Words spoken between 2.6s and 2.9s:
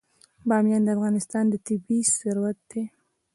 دی.